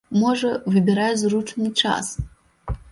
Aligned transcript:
Можа, 0.21 0.49
выбірае 0.75 1.11
зручны 1.25 1.69
час. 1.85 2.13